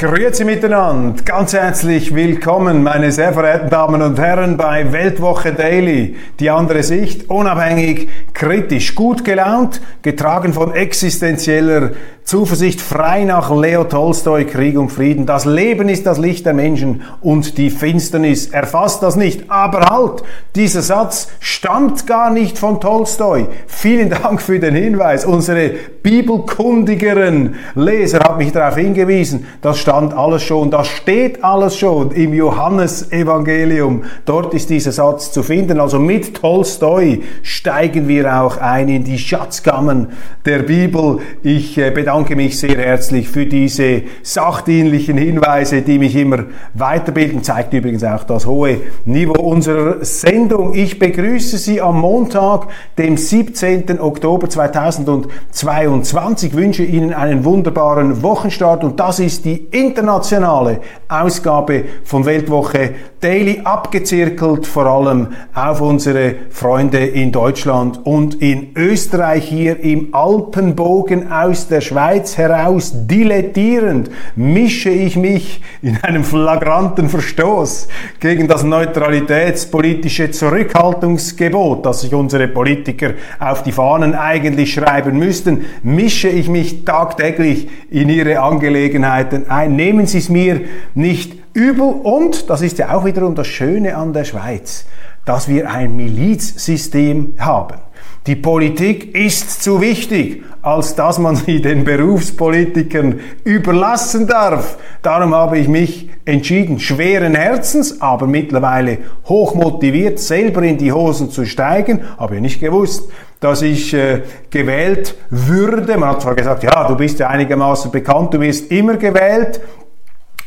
[0.00, 6.16] Grüezi miteinander, ganz herzlich willkommen, meine sehr verehrten Damen und Herren, bei Weltwoche Daily.
[6.38, 11.90] Die andere Sicht, unabhängig, kritisch, gut gelaunt, getragen von existenzieller
[12.30, 15.26] Zuversicht, frei nach Leo Tolstoi, Krieg und Frieden.
[15.26, 19.50] Das Leben ist das Licht der Menschen und die Finsternis erfasst das nicht.
[19.50, 20.22] Aber halt,
[20.54, 23.46] dieser Satz stammt gar nicht von Tolstoi.
[23.66, 25.24] Vielen Dank für den Hinweis.
[25.24, 25.70] Unsere
[26.04, 29.46] bibelkundigeren Leser haben mich darauf hingewiesen.
[29.60, 34.04] Das stand alles schon, das steht alles schon im Johannesevangelium.
[34.24, 35.80] Dort ist dieser Satz zu finden.
[35.80, 40.12] Also mit Tolstoi steigen wir auch ein in die Schatzkammern
[40.44, 41.18] der Bibel.
[41.42, 47.42] Ich äh, bedanke mich sehr herzlich für diese sachdienlichen Hinweise, die mich immer weiterbilden.
[47.42, 50.72] Zeigt übrigens auch das hohe Niveau unserer Sendung.
[50.72, 53.98] Ich begrüße Sie am Montag, dem 17.
[53.98, 56.50] Oktober 2022.
[56.50, 63.60] Ich wünsche Ihnen einen wunderbaren Wochenstart und das ist die internationale Ausgabe von Weltwoche Daily,
[63.64, 71.68] abgezirkelt vor allem auf unsere Freunde in Deutschland und in Österreich hier im Alpenbogen aus
[71.68, 72.38] der Schweiz.
[72.38, 77.88] Heraus dilettierend mische ich mich in einem flagranten Verstoß
[78.20, 86.28] gegen das neutralitätspolitische Zurückhaltungsgebot, das sich unsere Politiker auf die Fahnen eigentlich schreiben müssten, mische
[86.28, 89.69] ich mich tagtäglich in ihre Angelegenheiten ein.
[89.76, 90.62] Nehmen Sie es mir
[90.94, 94.84] nicht übel und, das ist ja auch wiederum das Schöne an der Schweiz,
[95.24, 97.78] dass wir ein Milizsystem haben.
[98.26, 104.76] Die Politik ist zu wichtig, als dass man sie den Berufspolitikern überlassen darf.
[105.00, 111.46] Darum habe ich mich entschieden, schweren Herzens, aber mittlerweile hochmotiviert, selber in die Hosen zu
[111.46, 112.00] steigen.
[112.18, 115.96] Habe ich nicht gewusst, dass ich äh, gewählt würde.
[115.96, 119.60] Man hat zwar gesagt, ja, du bist ja einigermaßen bekannt, du wirst immer gewählt.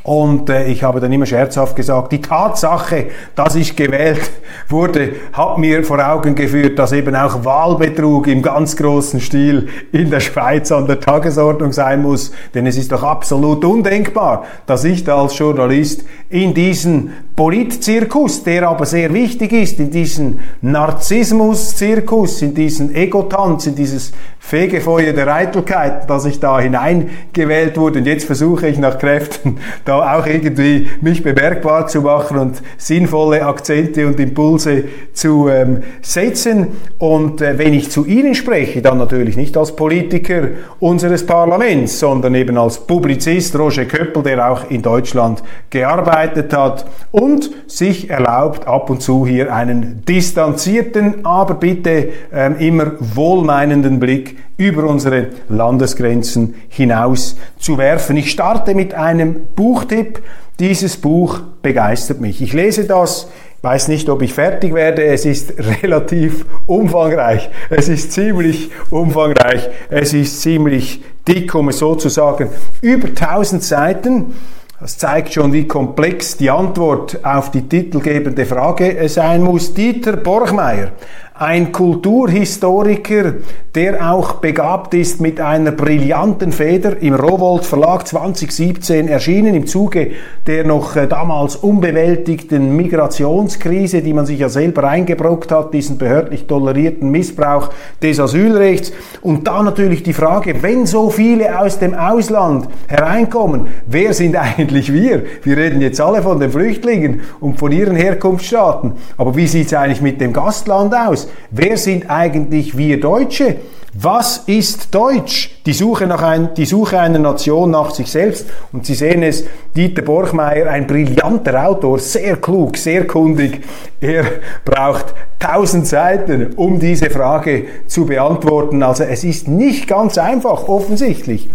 [0.03, 4.29] Und äh, ich habe dann immer scherzhaft gesagt, die Tatsache, dass ich gewählt
[4.67, 10.09] wurde, hat mir vor Augen geführt, dass eben auch Wahlbetrug im ganz großen Stil in
[10.09, 12.33] der Schweiz an der Tagesordnung sein muss.
[12.53, 18.67] Denn es ist doch absolut undenkbar, dass ich da als Journalist in diesen Politzirkus, der
[18.67, 24.11] aber sehr wichtig ist, in diesen Narzissmuszirkus, in diesen Egotanz, in dieses
[24.45, 27.99] Fegefeuer der Eitelkeit, dass ich da hineingewählt wurde.
[27.99, 33.45] Und jetzt versuche ich nach Kräften da auch irgendwie mich bemerkbar zu machen und sinnvolle
[33.45, 34.83] Akzente und Impulse
[35.13, 36.67] zu ähm, setzen.
[36.99, 40.49] Und äh, wenn ich zu Ihnen spreche, dann natürlich nicht als Politiker
[40.79, 47.49] unseres Parlaments, sondern eben als Publizist Roger Köppel, der auch in Deutschland gearbeitet hat und
[47.65, 54.83] sich erlaubt, ab und zu hier einen distanzierten, aber bitte ähm, immer wohlmeinenden Blick über
[54.85, 58.17] unsere Landesgrenzen hinaus zu werfen.
[58.17, 60.21] Ich starte mit einem Buchtipp.
[60.59, 62.41] Dieses Buch begeistert mich.
[62.41, 63.27] Ich lese das
[63.63, 65.03] weiß nicht, ob ich fertig werde.
[65.05, 67.49] Es ist relativ umfangreich.
[67.69, 69.69] Es ist ziemlich umfangreich.
[69.89, 72.49] Es ist ziemlich dick, um es so zu sagen.
[72.81, 74.33] Über 1000 Seiten.
[74.79, 79.73] Das zeigt schon, wie komplex die Antwort auf die titelgebende Frage sein muss.
[79.73, 80.91] Dieter Borchmeier
[81.35, 83.33] ein Kulturhistoriker,
[83.73, 90.11] der auch begabt ist mit einer brillanten Feder im Rowold Verlag 2017 erschienen im Zuge
[90.47, 96.47] der noch äh, damals unbewältigten Migrationskrise, die man sich ja selber eingebrockt hat, diesen behördlich
[96.47, 97.69] tolerierten Missbrauch
[98.01, 98.91] des Asylrechts.
[99.21, 104.91] Und da natürlich die Frage, wenn so viele aus dem Ausland hereinkommen, wer sind eigentlich
[104.91, 105.23] wir?
[105.43, 108.93] Wir reden jetzt alle von den Flüchtlingen und von ihren Herkunftsstaaten.
[109.17, 111.22] Aber wie sieht es eigentlich mit dem Gastland aus?
[111.51, 113.57] Wer sind eigentlich wir Deutsche?
[113.95, 115.51] Was ist Deutsch?
[115.67, 118.47] Die Suche, nach ein, die Suche einer Nation nach sich selbst.
[118.71, 119.43] Und Sie sehen es,
[119.75, 123.63] Dieter Borchmeier, ein brillanter Autor, sehr klug, sehr kundig.
[124.01, 124.25] Er
[124.65, 128.81] braucht tausend Seiten, um diese Frage zu beantworten.
[128.81, 131.49] Also es ist nicht ganz einfach, offensichtlich,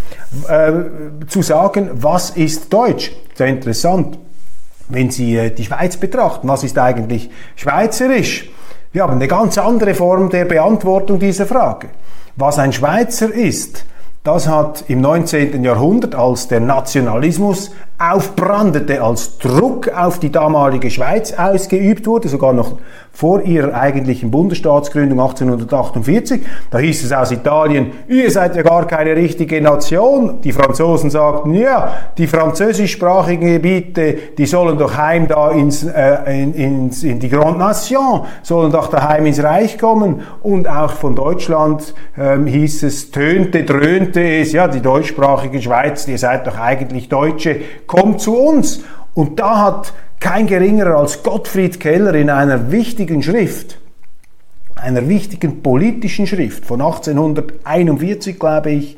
[0.48, 0.72] äh,
[1.26, 3.10] zu sagen, was ist Deutsch.
[3.34, 4.16] Sehr interessant.
[4.88, 6.48] wenn Sie äh, die Schweiz betrachten.
[6.48, 8.48] Was ist eigentlich schweizerisch?
[8.90, 11.88] Wir haben eine ganz andere Form der Beantwortung dieser Frage.
[12.36, 13.84] Was ein Schweizer ist,
[14.24, 15.62] das hat im 19.
[15.62, 22.76] Jahrhundert, als der Nationalismus aufbrandete, als Druck auf die damalige Schweiz ausgeübt wurde, sogar noch
[23.18, 26.40] vor ihrer eigentlichen Bundesstaatsgründung 1848.
[26.70, 30.40] Da hieß es aus Italien, ihr seid ja gar keine richtige Nation.
[30.42, 36.54] Die Franzosen sagten, ja, die französischsprachigen Gebiete, die sollen doch heim da ins, äh, in,
[36.54, 40.22] ins, in die Grande Nation, sollen doch daheim ins Reich kommen.
[40.40, 46.18] Und auch von Deutschland ähm, hieß es, tönte, dröhnte es, ja, die deutschsprachige Schweiz, ihr
[46.18, 47.56] seid doch eigentlich Deutsche,
[47.88, 48.82] kommt zu uns.
[49.14, 53.80] Und da hat kein geringerer als Gottfried Keller in einer wichtigen Schrift,
[54.76, 58.96] einer wichtigen politischen Schrift von 1841, glaube ich,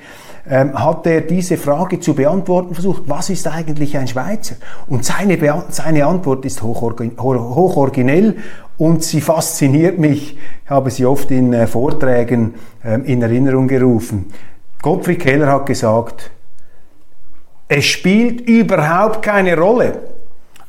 [0.48, 4.56] ähm, hat er diese Frage zu beantworten versucht, was ist eigentlich ein Schweizer?
[4.88, 8.36] Und seine, Be seine Antwort ist hochoriginell
[8.78, 14.26] und sie fasziniert mich, ich habe sie oft in äh, Vorträgen äh, in Erinnerung gerufen.
[14.82, 16.30] Gottfried Keller hat gesagt,
[17.72, 20.00] es spielt überhaupt keine Rolle,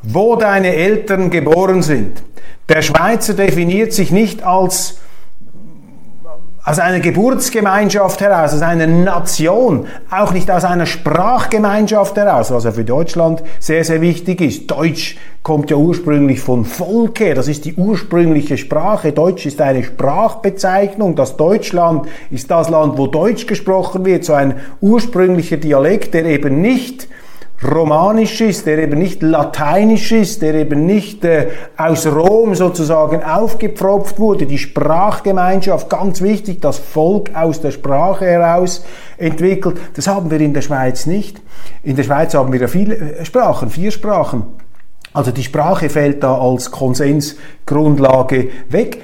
[0.04, 2.22] wo deine Eltern geboren sind.
[2.70, 5.00] Der Schweizer definiert sich nicht als
[6.72, 12.72] aus einer Geburtsgemeinschaft heraus, aus einer Nation, auch nicht aus einer Sprachgemeinschaft heraus, was ja
[12.72, 14.72] für Deutschland sehr, sehr wichtig ist.
[14.72, 19.12] Deutsch kommt ja ursprünglich von Volk her, das ist die ursprüngliche Sprache.
[19.12, 21.18] Deutsch ist eine Sprachbezeichnung.
[21.18, 26.62] Das Deutschland ist das Land, wo Deutsch gesprochen wird, so ein ursprünglicher Dialekt, der eben
[26.62, 27.10] nicht
[27.64, 31.48] romanisch ist, der eben nicht lateinisch ist, der eben nicht äh,
[31.78, 34.46] aus Rom sozusagen aufgepfropft wurde.
[34.48, 38.84] Die Sprachgemeinschaft, ganz wichtig, das Volk aus der Sprache heraus
[39.18, 39.78] entwickelt.
[39.96, 41.40] Das haben wir in der Schweiz nicht.
[41.84, 44.44] In der Schweiz haben wir ja viele äh, Sprachen, vier Sprachen.
[45.14, 49.02] Also die Sprache fällt da als Konsensgrundlage weg.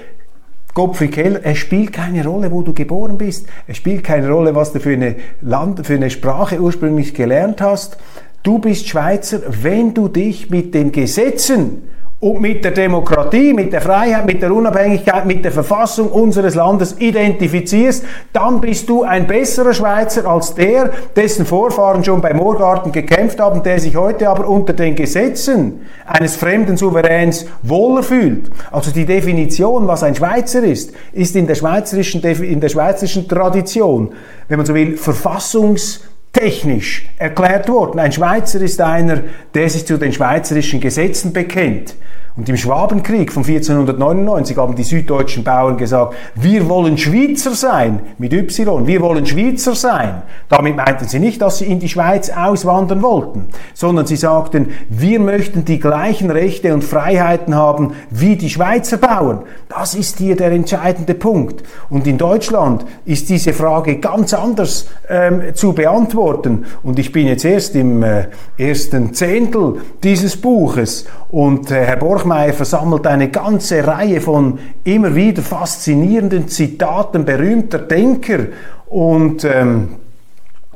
[0.74, 3.48] Gottfried Keller, es spielt keine Rolle, wo du geboren bist.
[3.66, 7.98] Es spielt keine Rolle, was du für eine, Land, für eine Sprache ursprünglich gelernt hast.
[8.48, 11.82] Du bist Schweizer, wenn du dich mit den Gesetzen
[12.22, 16.96] und mit der Demokratie, mit der Freiheit, mit der Unabhängigkeit, mit der Verfassung unseres Landes
[16.98, 23.42] identifizierst, dann bist du ein besserer Schweizer als der, dessen Vorfahren schon bei Moorgarten gekämpft
[23.42, 28.50] haben, der sich heute aber unter den Gesetzen eines fremden Souveräns wohler fühlt.
[28.72, 34.14] Also die Definition, was ein Schweizer ist, ist in der schweizerischen, in der schweizerischen Tradition,
[34.48, 36.00] wenn man so will, verfassungs
[36.38, 38.00] technisch erklärt worden.
[38.00, 39.24] Ein Schweizer ist einer,
[39.54, 41.96] der sich zu den schweizerischen Gesetzen bekennt.
[42.38, 48.32] Und im Schwabenkrieg von 1499 haben die süddeutschen Bauern gesagt, wir wollen Schweizer sein, mit
[48.32, 50.22] Y, wir wollen Schweizer sein.
[50.48, 55.20] Damit meinten sie nicht, dass sie in die Schweiz auswandern wollten, sondern sie sagten, wir
[55.20, 59.42] möchten die gleichen Rechte und Freiheiten haben wie die Schweizer Bauern.
[59.68, 61.64] Das ist hier der entscheidende Punkt.
[61.90, 66.66] Und in Deutschland ist diese Frage ganz anders ähm, zu beantworten.
[66.84, 68.28] Und ich bin jetzt erst im äh,
[68.60, 75.42] ersten Zehntel dieses Buches und äh, Herr Borchmeier versammelt eine ganze Reihe von immer wieder
[75.42, 78.48] faszinierenden Zitaten berühmter Denker.
[78.88, 79.96] Und ähm,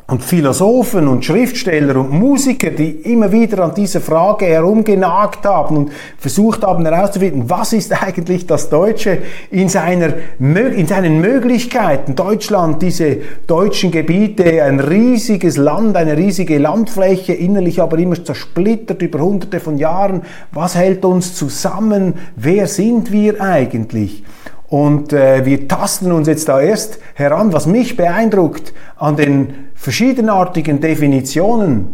[0.08, 5.92] und Philosophen und Schriftsteller und Musiker, die immer wieder an dieser Frage herumgenagt haben und
[6.18, 9.20] versucht haben herauszufinden, was ist eigentlich das Deutsche
[9.52, 12.16] in, seiner, in seinen Möglichkeiten.
[12.16, 19.20] Deutschland, diese deutschen Gebiete, ein riesiges Land, eine riesige Landfläche, innerlich aber immer zersplittert über
[19.20, 20.24] hunderte von Jahren.
[20.52, 22.16] Was hält uns zusammen?
[22.36, 24.24] Wer sind wir eigentlich?
[24.72, 27.52] Und äh, wir tasten uns jetzt da erst heran.
[27.52, 31.88] Was mich beeindruckt an den verschiedenartigen Definitionen,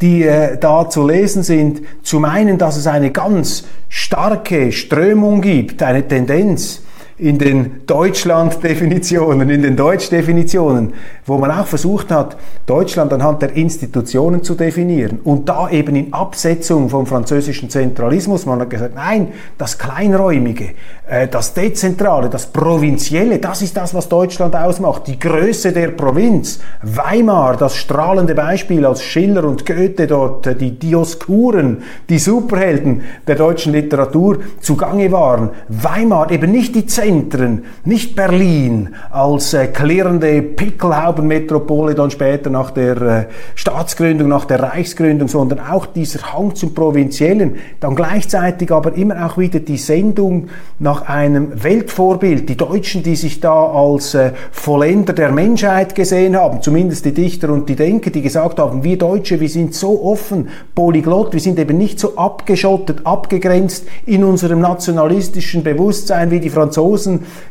[0.00, 5.82] die äh, da zu lesen sind, zum einen, dass es eine ganz starke Strömung gibt,
[5.82, 6.80] eine Tendenz,
[7.22, 10.92] in den Deutschland-Definitionen, in den Deutsch-Definitionen,
[11.24, 12.36] wo man auch versucht hat,
[12.66, 18.44] Deutschland anhand der Institutionen zu definieren und da eben in Absetzung vom französischen Zentralismus.
[18.44, 20.70] Man hat gesagt, nein, das Kleinräumige,
[21.08, 25.06] äh, das Dezentrale, das Provinzielle, das ist das, was Deutschland ausmacht.
[25.06, 26.58] Die Größe der Provinz.
[26.82, 33.36] Weimar, das strahlende Beispiel, als Schiller und Goethe dort, äh, die Dioskuren, die Superhelden der
[33.36, 35.50] deutschen Literatur zugange waren.
[35.68, 42.70] Weimar, eben nicht die Zentren Zentren, nicht Berlin als äh, klirrende Pickelhaubenmetropole dann später nach
[42.70, 48.94] der äh, Staatsgründung, nach der Reichsgründung, sondern auch dieser Hang zum Provinziellen, dann gleichzeitig aber
[48.94, 54.32] immer auch wieder die Sendung nach einem Weltvorbild, die Deutschen, die sich da als äh,
[54.50, 58.96] Vollender der Menschheit gesehen haben, zumindest die Dichter und die Denker, die gesagt haben, wir
[58.96, 64.60] Deutsche, wir sind so offen, polyglott, wir sind eben nicht so abgeschottet, abgegrenzt in unserem
[64.60, 66.91] nationalistischen Bewusstsein wie die Franzosen,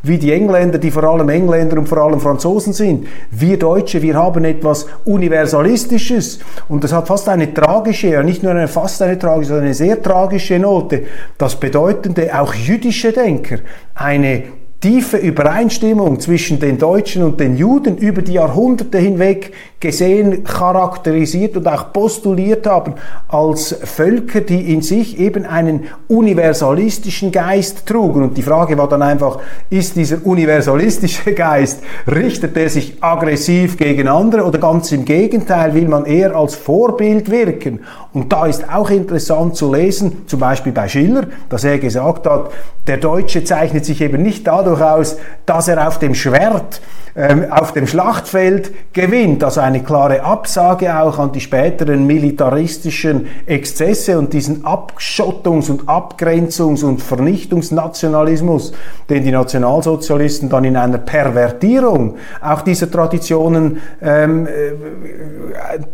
[0.04, 3.08] wie die Engländer, die vor allem Engländer und vor allem Franzosen sind.
[3.32, 8.52] Wir Deutsche, wir haben etwas Universalistisches und das hat fast eine tragische, ja nicht nur
[8.52, 11.04] eine fast eine tragische, sondern eine sehr tragische Note,
[11.38, 13.58] dass bedeutende, auch jüdische Denker
[13.96, 14.44] eine
[14.82, 21.68] tiefe Übereinstimmung zwischen den Deutschen und den Juden über die Jahrhunderte hinweg gesehen, charakterisiert und
[21.68, 22.96] auch postuliert haben
[23.28, 28.24] als Völker, die in sich eben einen universalistischen Geist trugen.
[28.24, 29.38] Und die Frage war dann einfach,
[29.70, 35.88] ist dieser universalistische Geist, richtet er sich aggressiv gegen andere oder ganz im Gegenteil, will
[35.88, 37.82] man eher als Vorbild wirken?
[38.14, 42.52] Und da ist auch interessant zu lesen, zum Beispiel bei Schiller, dass er gesagt hat,
[42.88, 46.82] der Deutsche zeichnet sich eben nicht dadurch aus, dass er auf dem Schwert
[47.16, 49.44] ähm, auf dem Schlachtfeld gewinnt.
[49.44, 56.84] Also eine klare Absage auch an die späteren militaristischen Exzesse und diesen Abschottungs- und Abgrenzungs-
[56.84, 58.74] und Vernichtungsnationalismus,
[59.10, 64.52] den die Nationalsozialisten dann in einer Pervertierung auch dieser Traditionen ähm, äh,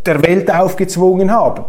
[0.06, 1.66] der Welt aufgezwungen haben.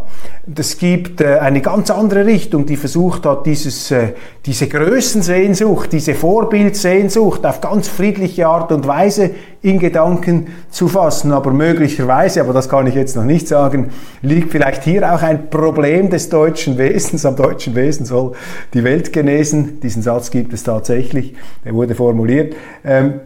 [0.55, 4.13] Es gibt äh, eine ganz andere Richtung, die versucht hat, dieses, äh,
[4.45, 9.31] diese Größensehnsucht, diese Vorbildsehnsucht auf ganz friedliche Art und Weise
[9.61, 11.33] in Gedanken zu fassen.
[11.33, 13.89] Aber möglicherweise, aber das kann ich jetzt noch nicht sagen,
[14.21, 17.25] liegt vielleicht hier auch ein Problem des deutschen Wesens.
[17.25, 18.31] Am deutschen Wesen soll
[18.73, 19.79] die Welt genesen.
[19.81, 21.35] Diesen Satz gibt es tatsächlich.
[21.65, 22.55] Der wurde formuliert.
[22.83, 23.19] Ähm,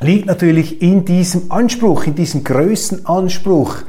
[0.00, 3.82] liegt natürlich in diesem Anspruch, in diesem Größenanspruch,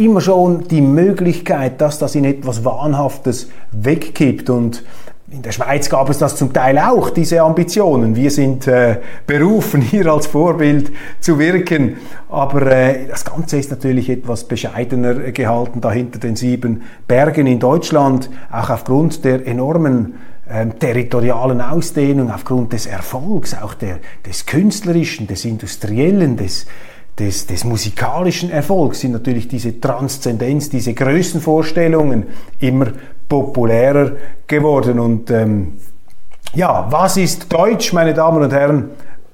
[0.00, 4.50] immer schon die Möglichkeit, dass das in etwas Wahnhaftes wegkippt.
[4.50, 4.82] Und
[5.30, 8.16] in der Schweiz gab es das zum Teil auch, diese Ambitionen.
[8.16, 10.90] Wir sind äh, berufen, hier als Vorbild
[11.20, 11.98] zu wirken.
[12.28, 17.60] Aber äh, das Ganze ist natürlich etwas bescheidener gehalten, da hinter den sieben Bergen in
[17.60, 20.14] Deutschland, auch aufgrund der enormen
[20.50, 26.66] ähm, territorialen Ausdehnung, aufgrund des Erfolgs, auch der, des künstlerischen, des industriellen, des,
[27.20, 32.24] des, des musikalischen Erfolgs sind natürlich diese Transzendenz, diese Größenvorstellungen
[32.58, 32.86] immer
[33.28, 34.12] populärer
[34.46, 34.98] geworden.
[34.98, 35.74] Und ähm,
[36.54, 38.90] ja, was ist Deutsch, meine Damen und Herren?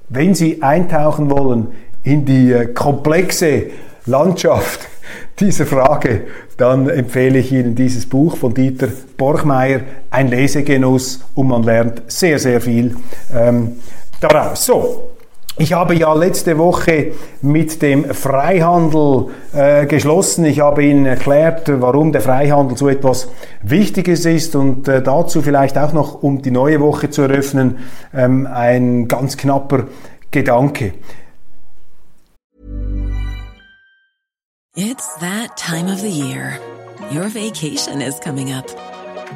[0.09, 1.69] Wenn Sie eintauchen wollen
[2.03, 3.67] in die äh, komplexe
[4.05, 4.81] Landschaft
[5.39, 6.27] dieser Frage,
[6.57, 12.37] dann empfehle ich Ihnen dieses Buch von Dieter Borchmeier, ein Lesegenuss und man lernt sehr,
[12.37, 12.95] sehr viel
[13.33, 13.77] ähm,
[14.19, 14.65] daraus.
[14.65, 15.16] So,
[15.59, 20.45] ich habe ja letzte Woche mit dem Freihandel äh, geschlossen.
[20.45, 23.27] Ich habe Ihnen erklärt, warum der Freihandel so etwas
[23.63, 27.79] Wichtiges ist und äh, dazu vielleicht auch noch, um die neue Woche zu eröffnen,
[28.13, 29.85] ähm, ein ganz knapper
[30.29, 30.93] Gedanke.
[34.75, 36.59] It's that time of the year.
[37.11, 38.67] Your vacation is coming up.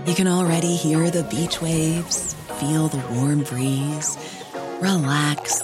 [0.05, 4.17] You can already hear the beach waves, feel the warm breeze,
[4.81, 5.63] relax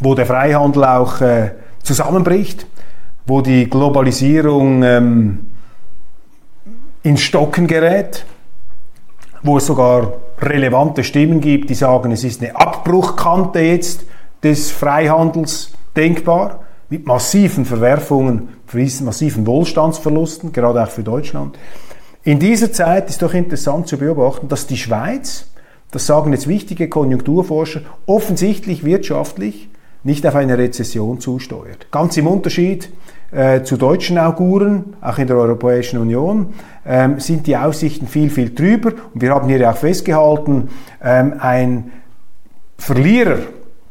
[0.00, 1.52] wo der Freihandel auch äh,
[1.82, 2.66] zusammenbricht,
[3.26, 5.46] wo die Globalisierung ähm,
[7.02, 8.24] ins Stocken gerät,
[9.42, 14.04] wo es sogar relevante Stimmen gibt, die sagen, es ist eine Abbruchkante jetzt
[14.42, 18.48] des Freihandels denkbar, mit massiven Verwerfungen,
[19.02, 21.58] massiven Wohlstandsverlusten, gerade auch für Deutschland.
[22.22, 25.48] In dieser Zeit ist doch interessant zu beobachten, dass die Schweiz,
[25.90, 29.68] das sagen jetzt wichtige Konjunkturforscher, offensichtlich wirtschaftlich
[30.08, 31.86] nicht auf eine Rezession zusteuert.
[31.90, 32.88] Ganz im Unterschied
[33.30, 36.54] äh, zu deutschen Auguren, auch in der Europäischen Union,
[36.86, 38.92] ähm, sind die Aussichten viel, viel trüber.
[39.12, 40.70] Und wir haben hier ja auch festgehalten,
[41.02, 41.92] ähm, ein
[42.78, 43.38] Verlierer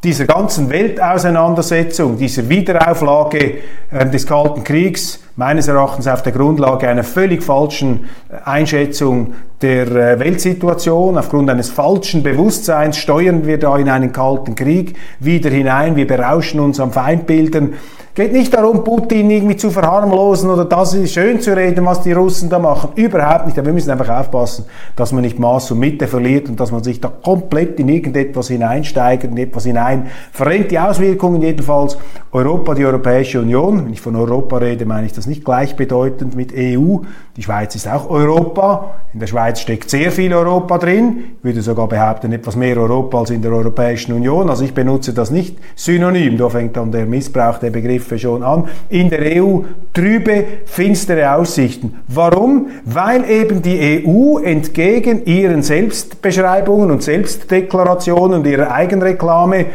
[0.03, 3.55] dieser ganzen Weltauseinandersetzung, dieser Wiederauflage
[3.91, 9.87] äh, des Kalten Kriegs, meines Erachtens auf der Grundlage einer völlig falschen äh, Einschätzung der
[9.87, 15.95] äh, Weltsituation, aufgrund eines falschen Bewusstseins steuern wir da in einen Kalten Krieg wieder hinein,
[15.95, 17.73] wir berauschen uns am Feindbildern,
[18.17, 22.13] geht nicht darum, Putin irgendwie zu verharmlosen oder das ist schön zu reden, was die
[22.13, 22.89] Russen da machen.
[22.95, 23.59] Überhaupt nicht.
[23.59, 26.83] Aber wir müssen einfach aufpassen, dass man nicht Maß und Mitte verliert und dass man
[26.83, 30.71] sich da komplett in irgendetwas hineinsteigert, in etwas hinein verrennt.
[30.71, 31.95] Die Auswirkungen jedenfalls
[32.31, 33.85] Europa, die Europäische Union.
[33.85, 36.97] Wenn ich von Europa rede, meine ich das nicht gleichbedeutend mit EU.
[37.37, 38.95] Die Schweiz ist auch Europa.
[39.13, 41.35] In der Schweiz steckt sehr viel Europa drin.
[41.37, 44.49] Ich würde sogar behaupten, etwas mehr Europa als in der Europäischen Union.
[44.49, 46.35] Also ich benutze das nicht synonym.
[46.39, 48.67] Da fängt dann der Missbrauch der Begriffe schon an.
[48.89, 49.59] In der EU
[49.93, 51.99] trübe, finstere Aussichten.
[52.07, 52.69] Warum?
[52.85, 59.67] Weil eben die EU entgegen ihren Selbstbeschreibungen und Selbstdeklarationen und ihrer Eigenreklame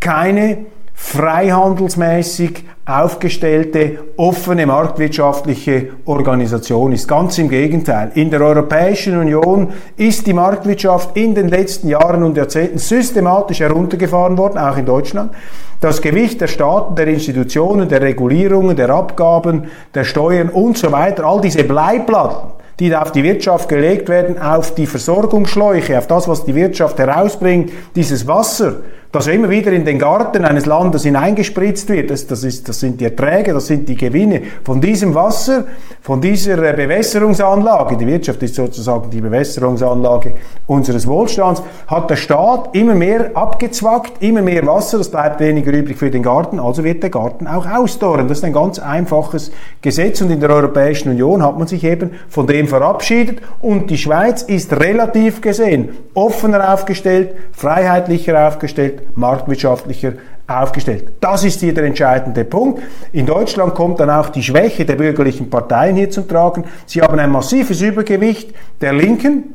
[0.00, 0.58] keine
[1.02, 7.08] freihandelsmäßig aufgestellte, offene marktwirtschaftliche Organisation ist.
[7.08, 8.12] Ganz im Gegenteil.
[8.14, 14.36] In der Europäischen Union ist die Marktwirtschaft in den letzten Jahren und Jahrzehnten systematisch heruntergefahren
[14.38, 15.32] worden, auch in Deutschland.
[15.80, 19.64] Das Gewicht der Staaten, der Institutionen, der Regulierungen, der Abgaben,
[19.94, 24.74] der Steuern und so weiter, all diese Bleiplatten, die auf die Wirtschaft gelegt werden, auf
[24.74, 28.76] die Versorgungsschläuche, auf das, was die Wirtschaft herausbringt, dieses Wasser,
[29.12, 32.10] das immer wieder in den Garten eines Landes hineingespritzt wird.
[32.10, 35.64] Das, das, ist, das sind die Erträge, das sind die Gewinne von diesem Wasser,
[36.00, 37.96] von dieser äh, Bewässerungsanlage.
[37.96, 40.34] Die Wirtschaft ist sozusagen die Bewässerungsanlage
[40.68, 41.60] unseres Wohlstands.
[41.88, 46.22] Hat der Staat immer mehr abgezwackt, immer mehr Wasser, es bleibt weniger übrig für den
[46.22, 48.28] Garten, also wird der Garten auch ausdorren.
[48.28, 49.50] Das ist ein ganz einfaches
[49.82, 53.98] Gesetz und in der Europäischen Union hat man sich eben von dem verabschiedet und die
[53.98, 60.12] Schweiz ist relativ gesehen offener aufgestellt, freiheitlicher aufgestellt, marktwirtschaftlicher
[60.46, 61.12] aufgestellt.
[61.20, 62.82] Das ist hier der entscheidende Punkt.
[63.12, 66.64] In Deutschland kommt dann auch die Schwäche der bürgerlichen Parteien hier zum Tragen.
[66.86, 69.54] Sie haben ein massives Übergewicht der Linken,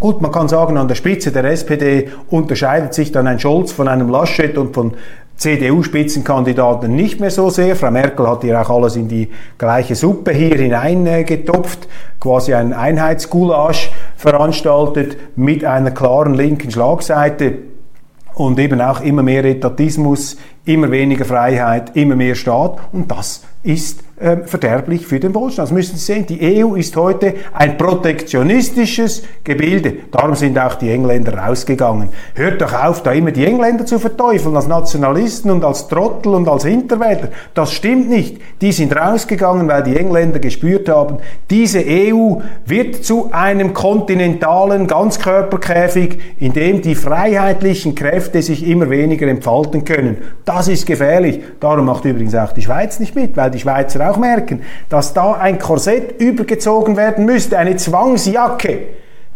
[0.00, 3.86] Gut, man kann sagen, an der Spitze der SPD unterscheidet sich dann ein Scholz von
[3.86, 4.94] einem Laschet und von
[5.36, 7.76] CDU-Spitzenkandidaten nicht mehr so sehr.
[7.76, 9.28] Frau Merkel hat hier auch alles in die
[9.58, 11.86] gleiche Suppe hier hineingetopft,
[12.18, 17.69] quasi ein Einheitsgulasch veranstaltet mit einer klaren linken Schlagseite
[18.34, 22.78] und eben auch immer mehr Etatismus, immer weniger Freiheit, immer mehr Staat.
[22.92, 25.68] Und das ist äh, verderblich für den Wohlstand.
[25.68, 29.94] Das müssen Sie sehen, die EU ist heute ein protektionistisches Gebilde.
[30.10, 32.10] Darum sind auch die Engländer rausgegangen.
[32.34, 36.48] Hört doch auf, da immer die Engländer zu verteufeln als Nationalisten und als Trottel und
[36.48, 37.30] als Hinterwäldler.
[37.54, 38.38] Das stimmt nicht.
[38.60, 41.16] Die sind rausgegangen, weil die Engländer gespürt haben,
[41.48, 49.26] diese EU wird zu einem kontinentalen Ganzkörperkäfig, in dem die freiheitlichen Kräfte sich immer weniger
[49.28, 50.18] entfalten können.
[50.44, 51.40] Das ist gefährlich.
[51.58, 55.32] Darum macht übrigens auch die Schweiz nicht mit, weil die Schweizer auch merken, dass da
[55.32, 58.78] ein Korsett übergezogen werden müsste, eine Zwangsjacke,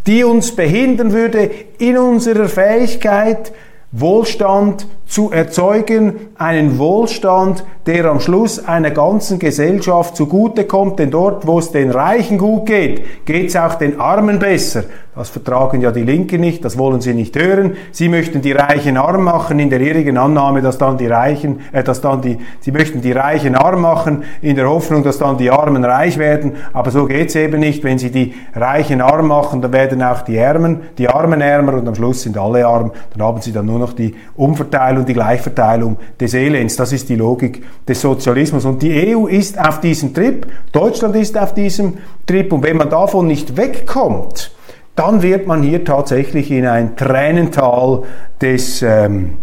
[0.06, 3.52] die uns behindern würde in unserer Fähigkeit,
[3.96, 11.60] Wohlstand zu erzeugen, einen Wohlstand, der am Schluss einer ganzen Gesellschaft zugutekommt, denn dort, wo
[11.60, 14.84] es den Reichen gut geht, geht es auch den Armen besser.
[15.16, 17.76] Das vertragen ja die Linken nicht, das wollen sie nicht hören.
[17.92, 21.84] Sie möchten die Reichen arm machen in der irrigen Annahme, dass dann die Reichen, äh,
[21.84, 25.52] dass dann die, sie möchten die Reichen arm machen in der Hoffnung, dass dann die
[25.52, 26.56] Armen reich werden.
[26.72, 27.84] Aber so geht's eben nicht.
[27.84, 31.86] Wenn sie die Reichen arm machen, dann werden auch die Ärmen, die Armen ärmer und
[31.86, 32.90] am Schluss sind alle arm.
[33.16, 36.74] Dann haben sie dann nur noch die Umverteilung, die Gleichverteilung des Elends.
[36.74, 38.64] Das ist die Logik des Sozialismus.
[38.64, 42.52] Und die EU ist auf diesem Trip, Deutschland ist auf diesem Trip.
[42.52, 44.50] Und wenn man davon nicht wegkommt,
[44.94, 48.02] dann wird man hier tatsächlich in ein Tränental
[48.40, 49.38] des, ähm,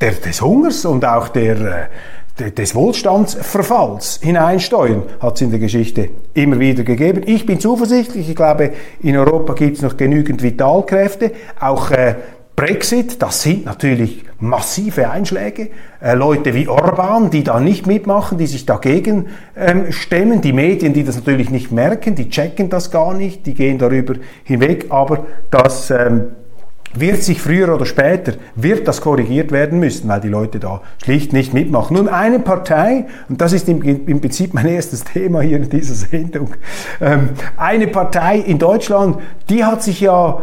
[0.00, 1.88] der, des Hungers und auch der,
[2.38, 7.22] äh, des Wohlstandsverfalls hineinsteuern, hat es in der Geschichte immer wieder gegeben.
[7.26, 12.16] Ich bin zuversichtlich, ich glaube, in Europa gibt es noch genügend Vitalkräfte, auch äh,
[12.56, 15.70] Brexit, das sind natürlich massive Einschläge.
[16.00, 20.40] Äh, Leute wie Orban, die da nicht mitmachen, die sich dagegen ähm, stemmen.
[20.40, 24.14] Die Medien, die das natürlich nicht merken, die checken das gar nicht, die gehen darüber
[24.44, 24.86] hinweg.
[24.90, 26.28] Aber das ähm,
[26.94, 31.32] wird sich früher oder später, wird das korrigiert werden müssen, weil die Leute da schlicht
[31.32, 31.96] nicht mitmachen.
[31.96, 35.94] Nun eine Partei, und das ist im, im Prinzip mein erstes Thema hier in dieser
[35.94, 36.54] Sendung,
[37.00, 40.42] ähm, eine Partei in Deutschland, die hat sich ja...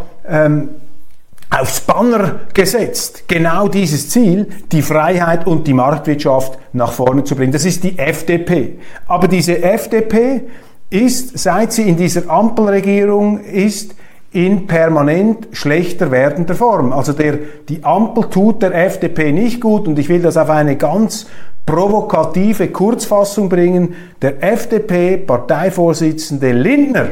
[1.54, 7.52] Aufs Banner gesetzt, genau dieses Ziel, die Freiheit und die Marktwirtschaft nach vorne zu bringen.
[7.52, 8.80] Das ist die FDP.
[9.06, 10.44] Aber diese FDP
[10.90, 13.96] ist, seit sie in dieser Ampelregierung ist,
[14.32, 16.94] in permanent schlechter werdender Form.
[16.94, 17.38] Also der,
[17.68, 21.28] die Ampel tut der FDP nicht gut und ich will das auf eine ganz
[21.66, 23.94] provokative Kurzfassung bringen.
[24.22, 27.10] Der FDP-Parteivorsitzende Lindner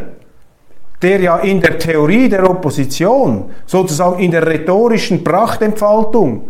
[1.02, 6.50] der ja in der Theorie der Opposition, sozusagen in der rhetorischen Prachtentfaltung,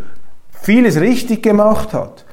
[0.61, 2.25] vieles richtig gemacht hat.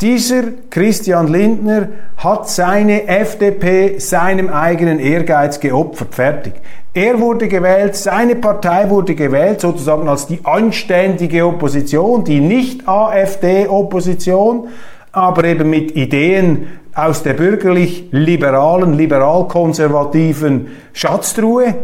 [0.00, 6.14] Dieser Christian Lindner hat seine FDP seinem eigenen Ehrgeiz geopfert.
[6.14, 6.52] Fertig.
[6.92, 14.68] Er wurde gewählt, seine Partei wurde gewählt, sozusagen als die anständige Opposition, die nicht AfD-Opposition,
[15.16, 21.74] aber eben mit Ideen aus der bürgerlich-liberalen, liberal-konservativen Schatztruhe,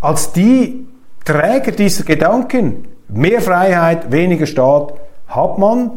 [0.00, 0.86] als die
[1.24, 4.94] Träger dieser Gedanken, mehr Freiheit, weniger Staat,
[5.28, 5.92] hat man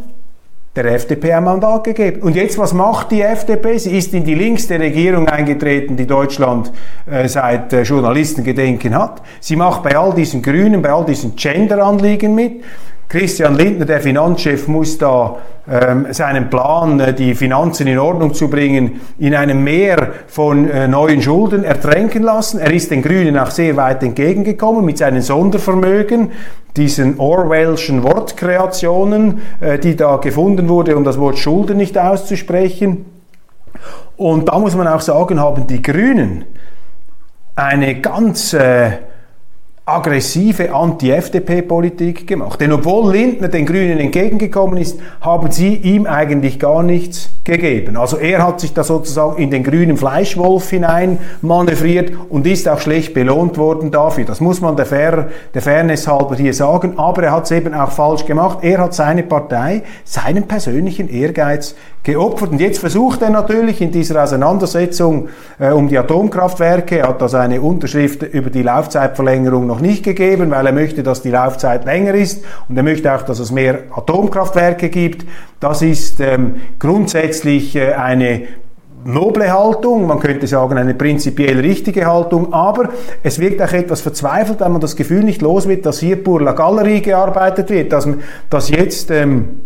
[0.76, 2.22] der FDP ein Mandat gegeben.
[2.22, 3.78] Und jetzt, was macht die FDP?
[3.78, 6.72] Sie ist in die linkste Regierung eingetreten, die Deutschland
[7.10, 9.22] äh, seit äh, Journalistengedenken hat.
[9.40, 12.64] Sie macht bei all diesen Grünen, bei all diesen Gender-Anliegen mit.
[13.12, 15.36] Christian Lindner, der Finanzchef, muss da
[15.70, 20.88] ähm, seinen Plan, äh, die Finanzen in Ordnung zu bringen, in einem Meer von äh,
[20.88, 22.62] neuen Schulden ertränken lassen.
[22.62, 26.32] Er ist den Grünen auch sehr weit entgegengekommen mit seinen Sondervermögen,
[26.78, 33.04] diesen Orwellschen Wortkreationen, äh, die da gefunden wurde, um das Wort Schulden nicht auszusprechen.
[34.16, 36.46] Und da muss man auch sagen, haben die Grünen
[37.58, 38.92] eine ganz äh,
[39.96, 42.62] aggressive Anti-FDP-Politik gemacht.
[42.62, 47.98] Denn obwohl Lindner den Grünen entgegengekommen ist, haben sie ihm eigentlich gar nichts gegeben.
[47.98, 52.80] Also er hat sich da sozusagen in den grünen Fleischwolf hinein manövriert und ist auch
[52.80, 54.26] schlecht belohnt worden dafür.
[54.26, 56.94] Das muss man der, Fair, der Fairness halber hier sagen.
[56.98, 58.60] Aber er hat es eben auch falsch gemacht.
[58.62, 62.52] Er hat seine Partei, seinen persönlichen Ehrgeiz geopfert.
[62.52, 67.38] Und jetzt versucht er natürlich in dieser Auseinandersetzung äh, um die Atomkraftwerke, er hat also
[67.38, 72.16] eine Unterschrift über die Laufzeitverlängerung noch nicht gegeben, weil er möchte, dass die Laufzeit länger
[72.16, 75.26] ist und er möchte auch, dass es mehr Atomkraftwerke gibt.
[75.60, 77.31] Das ist ähm, grundsätzlich
[77.76, 78.44] äh, eine
[79.04, 82.90] noble Haltung, man könnte sagen eine prinzipiell richtige Haltung, aber
[83.24, 86.42] es wirkt auch etwas verzweifelt, wenn man das Gefühl nicht los wird, dass hier pour
[86.42, 88.08] la Galerie gearbeitet wird, dass,
[88.50, 89.62] dass jetzt ähm,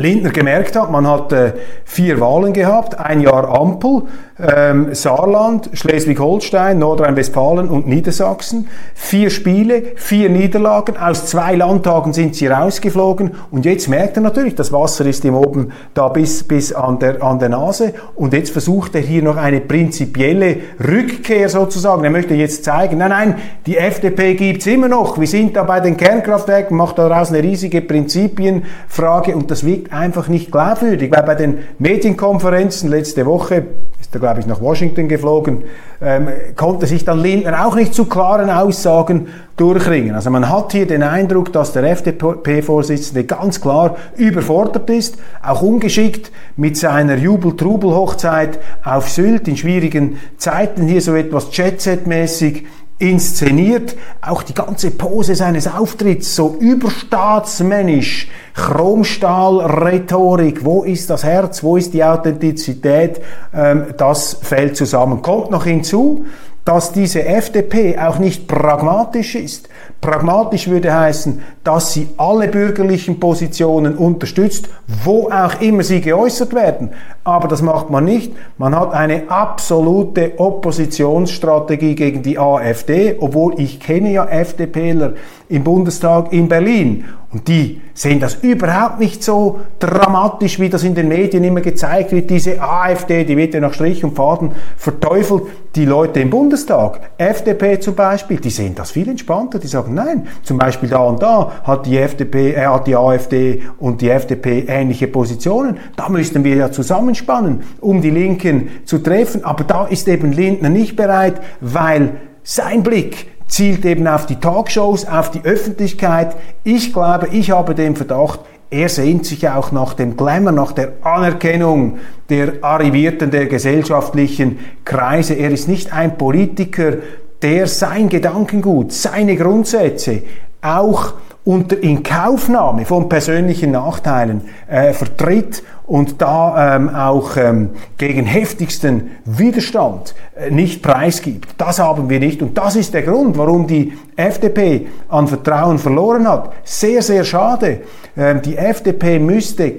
[0.00, 1.52] Lindner gemerkt hat, man hat äh,
[1.84, 4.02] vier Wahlen gehabt, ein Jahr Ampel,
[4.40, 8.68] ähm, Saarland, Schleswig-Holstein, Nordrhein-Westfalen und Niedersachsen.
[8.94, 10.96] Vier Spiele, vier Niederlagen.
[10.96, 13.32] Aus zwei Landtagen sind sie rausgeflogen.
[13.50, 17.22] Und jetzt merkt er natürlich, das Wasser ist ihm oben da bis, bis an, der,
[17.22, 17.92] an der Nase.
[18.14, 22.04] Und jetzt versucht er hier noch eine prinzipielle Rückkehr sozusagen.
[22.04, 23.34] Er möchte jetzt zeigen, nein, nein,
[23.66, 25.18] die FDP gibt's immer noch.
[25.18, 29.36] Wir sind da bei den Kernkraftwerken, macht daraus eine riesige Prinzipienfrage.
[29.36, 33.64] Und das wirkt einfach nicht glaubwürdig, weil bei den Medienkonferenzen letzte Woche
[34.00, 35.64] ist er, glaube ich, nach Washington geflogen,
[36.00, 40.14] ähm, konnte sich dann Lindner auch nicht zu klaren Aussagen durchringen.
[40.14, 46.32] Also man hat hier den Eindruck, dass der FDP-Vorsitzende ganz klar überfordert ist, auch ungeschickt
[46.56, 52.64] mit seiner Jubel-Trubel-Hochzeit auf Sylt in schwierigen Zeiten hier so etwas Jet-Set-mäßig
[53.00, 61.76] inszeniert, auch die ganze Pose seines Auftritts so überstaatsmännisch, Chromstahl-Rhetorik, wo ist das Herz, wo
[61.76, 63.20] ist die Authentizität,
[63.54, 65.22] ähm, das fällt zusammen.
[65.22, 66.26] Kommt noch hinzu,
[66.64, 69.68] dass diese FDP auch nicht pragmatisch ist.
[70.00, 74.70] Pragmatisch würde heißen, dass sie alle bürgerlichen Positionen unterstützt,
[75.04, 76.92] wo auch immer sie geäußert werden.
[77.22, 78.32] Aber das macht man nicht.
[78.56, 85.12] Man hat eine absolute Oppositionsstrategie gegen die AfD, obwohl ich kenne ja FDPler
[85.50, 87.04] im Bundestag in Berlin.
[87.32, 92.10] Und die sehen das überhaupt nicht so dramatisch, wie das in den Medien immer gezeigt
[92.10, 92.28] wird.
[92.28, 95.44] Diese AfD, die wird ja nach Strich und Faden verteufelt.
[95.76, 99.60] Die Leute im Bundestag, FDP zum Beispiel, die sehen das viel entspannter.
[99.60, 103.62] Die sagen, nein, zum Beispiel da und da hat die FDP, äh, hat die AfD
[103.78, 105.78] und die FDP ähnliche Positionen.
[105.96, 109.44] Da müssten wir ja zusammenspannen, um die Linken zu treffen.
[109.44, 115.06] Aber da ist eben Lindner nicht bereit, weil sein Blick zielt eben auf die Talkshows,
[115.06, 116.36] auf die Öffentlichkeit.
[116.64, 120.92] Ich glaube, ich habe den Verdacht, er sehnt sich auch nach dem Glamour, nach der
[121.02, 125.34] Anerkennung der Arrivierten der gesellschaftlichen Kreise.
[125.34, 126.94] Er ist nicht ein Politiker,
[127.42, 130.22] der sein Gedankengut, seine Grundsätze
[130.62, 139.10] auch unter Inkaufnahme von persönlichen Nachteilen äh, vertritt und da ähm, auch ähm, gegen heftigsten
[139.24, 141.48] Widerstand äh, nicht preisgibt.
[141.58, 146.28] Das haben wir nicht und das ist der Grund, warum die FDP an Vertrauen verloren
[146.28, 146.52] hat.
[146.62, 147.80] Sehr, sehr schade.
[148.16, 149.72] Ähm, die FDP müsste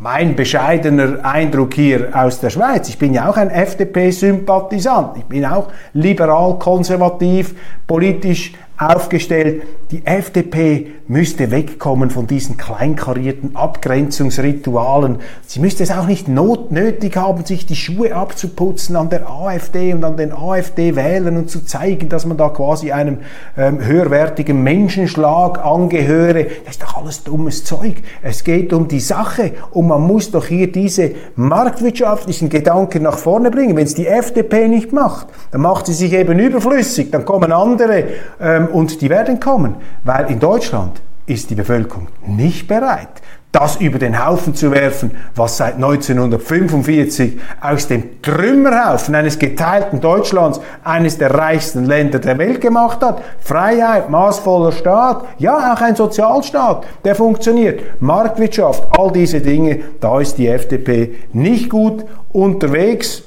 [0.00, 2.88] mein bescheidener Eindruck hier aus der Schweiz.
[2.88, 5.18] Ich bin ja auch ein FDP-Sympathisant.
[5.18, 7.54] Ich bin auch liberal, konservativ,
[7.86, 9.62] politisch aufgestellt.
[9.90, 15.18] Die FDP müsste wegkommen von diesen kleinkarierten Abgrenzungsritualen.
[15.46, 20.04] Sie müsste es auch nicht nötig haben, sich die Schuhe abzuputzen an der AfD und
[20.04, 23.18] an den AfD-Wählern und zu zeigen, dass man da quasi einem
[23.58, 26.46] ähm, höherwertigen Menschenschlag angehöre.
[26.64, 27.96] Das ist doch alles dummes Zeug.
[28.22, 33.50] Es geht um die Sache und man muss doch hier diese marktwirtschaftlichen Gedanken nach vorne
[33.50, 33.76] bringen.
[33.76, 37.10] Wenn es die FDP nicht macht, dann macht sie sich eben überflüssig.
[37.10, 38.04] Dann kommen andere
[38.40, 43.98] ähm, und die werden kommen, weil in Deutschland ist die Bevölkerung nicht bereit, das über
[43.98, 51.34] den Haufen zu werfen, was seit 1945 aus dem Trümmerhaufen eines geteilten Deutschlands eines der
[51.34, 53.22] reichsten Länder der Welt gemacht hat.
[53.40, 58.00] Freiheit, maßvoller Staat, ja auch ein Sozialstaat, der funktioniert.
[58.00, 63.24] Marktwirtschaft, all diese Dinge, da ist die FDP nicht gut unterwegs.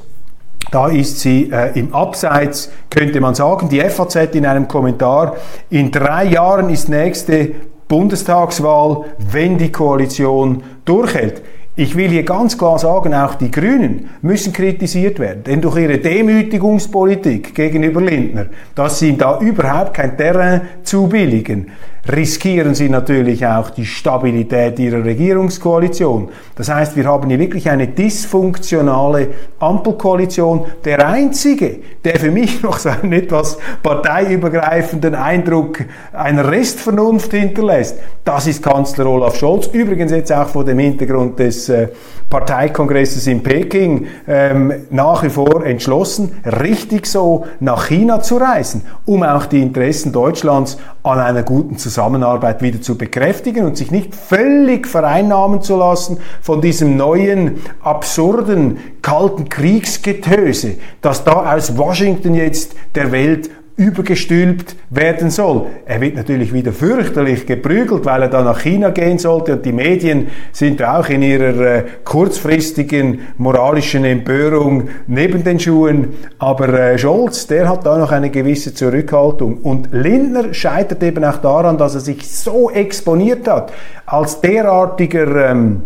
[0.74, 3.70] Da ist sie äh, im Abseits, könnte man sagen.
[3.70, 5.36] Die FAZ in einem Kommentar,
[5.70, 7.52] in drei Jahren ist nächste
[7.88, 11.44] Bundestagswahl, wenn die Koalition durchhält.
[11.76, 16.00] Ich will hier ganz klar sagen, auch die Grünen müssen kritisiert werden, denn durch ihre
[16.00, 21.68] Demütigungspolitik gegenüber Lindner, dass sie ihm da überhaupt kein Terrain zubilligen,
[22.12, 26.30] riskieren sie natürlich auch die Stabilität ihrer Regierungskoalition.
[26.56, 30.66] Das heißt, wir haben hier wirklich eine dysfunktionale Ampelkoalition.
[30.84, 35.80] Der einzige, der für mich noch so einen etwas parteiübergreifenden Eindruck
[36.12, 39.68] einer Restvernunft hinterlässt, das ist Kanzler Olaf Scholz.
[39.68, 41.88] Übrigens jetzt auch vor dem Hintergrund des äh,
[42.30, 49.24] Parteikongresses in Peking ähm, nach wie vor entschlossen, richtig so nach China zu reisen, um
[49.24, 54.88] auch die Interessen Deutschlands an einer guten Zusammenarbeit wieder zu bekräftigen und sich nicht völlig
[54.88, 63.12] vereinnahmen zu lassen von diesem neuen, absurden, kalten Kriegsgetöse, das da aus Washington jetzt der
[63.12, 65.66] Welt übergestülpt werden soll.
[65.86, 69.72] Er wird natürlich wieder fürchterlich geprügelt, weil er dann nach China gehen sollte und die
[69.72, 76.10] Medien sind auch in ihrer äh, kurzfristigen moralischen Empörung neben den Schuhen.
[76.38, 79.58] Aber äh, Scholz, der hat da noch eine gewisse Zurückhaltung.
[79.58, 83.74] Und Lindner scheitert eben auch daran, dass er sich so exponiert hat
[84.06, 85.82] als derartiger ähm,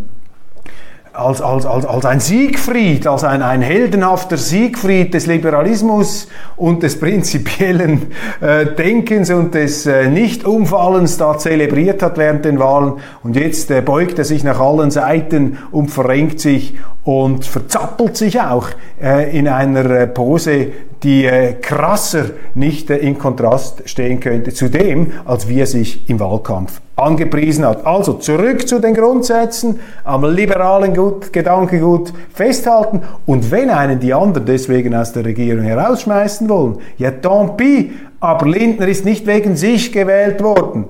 [1.17, 6.99] als, als, als, als ein Siegfried, als ein, ein heldenhafter Siegfried des Liberalismus und des
[6.99, 8.07] prinzipiellen
[8.41, 12.93] äh, Denkens und des äh, Nicht-Umfallens da zelebriert hat während den Wahlen.
[13.23, 18.39] Und jetzt äh, beugt er sich nach allen Seiten und verrenkt sich und verzappelt sich
[18.41, 18.69] auch
[19.01, 20.67] äh, in einer äh, Pose,
[21.03, 26.09] die äh, krasser nicht äh, in Kontrast stehen könnte zu dem, als wie er sich
[26.09, 27.85] im Wahlkampf angepriesen hat.
[27.85, 34.47] Also zurück zu den Grundsätzen, am liberalen Gut, Gedankengut festhalten und wenn einen die anderen
[34.47, 37.85] deswegen aus der Regierung herausschmeißen wollen, ja tant pis,
[38.19, 40.85] aber Lindner ist nicht wegen sich gewählt worden,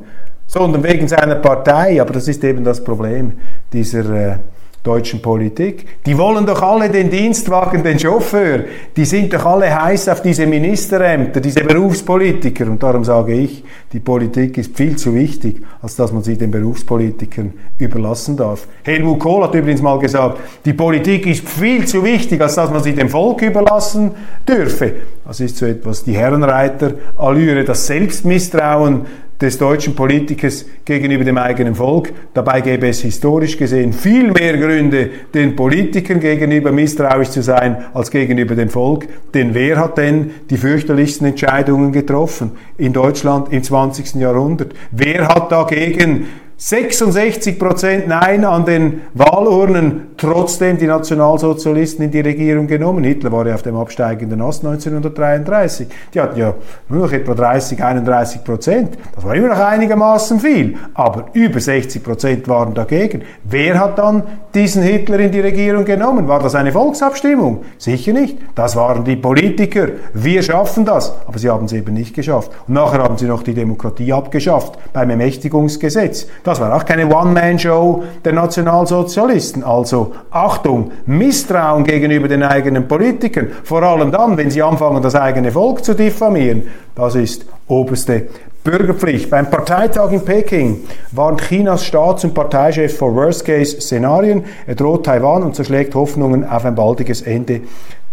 [0.47, 3.33] sondern wegen seiner Partei, aber das ist eben das Problem
[3.73, 4.35] dieser äh,
[4.83, 5.85] deutschen Politik.
[6.05, 8.63] Die wollen doch alle den Dienstwagen, den Chauffeur.
[8.95, 12.65] Die sind doch alle heiß auf diese Ministerämter, diese Berufspolitiker.
[12.65, 16.51] Und darum sage ich, die Politik ist viel zu wichtig, als dass man sie den
[16.51, 18.67] Berufspolitikern überlassen darf.
[18.83, 22.81] Helmut Kohl hat übrigens mal gesagt, die Politik ist viel zu wichtig, als dass man
[22.81, 24.11] sie dem Volk überlassen
[24.47, 24.93] dürfe.
[25.25, 29.05] Das ist so etwas die Herrenreiter-Allüre, das Selbstmisstrauen
[29.39, 32.11] des deutschen Politikers gegenüber dem eigenen Volk.
[32.33, 38.09] Dabei gäbe es historisch gesehen viel mehr Gründe, den Politikern gegenüber misstrauisch zu sein, als
[38.09, 39.07] gegenüber dem Volk.
[39.33, 44.15] Denn wer hat denn die fürchterlichsten Entscheidungen getroffen in Deutschland im 20.
[44.15, 44.73] Jahrhundert?
[44.91, 46.25] Wer hat dagegen
[46.59, 53.03] 66 Prozent Nein an den Wahlurnen, trotzdem die Nationalsozialisten in die Regierung genommen.
[53.03, 55.87] Hitler war ja auf dem absteigenden Ast 1933.
[56.15, 56.55] Die hatten ja
[56.89, 58.97] nur noch etwa 30, 31 Prozent.
[59.13, 63.21] Das war immer noch einigermaßen viel, aber über 60 Prozent waren dagegen.
[63.43, 64.23] Wer hat dann
[64.55, 66.27] diesen Hitler in die Regierung genommen?
[66.27, 67.65] War das eine Volksabstimmung?
[67.77, 68.39] Sicher nicht.
[68.55, 69.89] Das waren die Politiker.
[70.15, 71.13] Wir schaffen das.
[71.27, 72.51] Aber sie haben es eben nicht geschafft.
[72.67, 76.25] Und nachher haben sie noch die Demokratie abgeschafft beim Ermächtigungsgesetz.
[76.47, 79.65] Das war auch keine One-Man-Show der Nationalsozialisten.
[79.65, 85.51] Also Achtung, Misstrauen gegenüber den eigenen Politikern, vor allem dann, wenn sie anfangen, das eigene
[85.51, 86.63] Volk zu diffamieren.
[86.95, 88.29] Das ist oberste
[88.63, 89.29] Bürgerpflicht.
[89.29, 94.45] Beim Parteitag in Peking warnt Chinas Staats- und Parteichef vor Worst-Case-Szenarien.
[94.67, 97.59] Er droht Taiwan und zerschlägt Hoffnungen auf ein baldiges Ende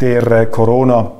[0.01, 1.13] der äh, Corona-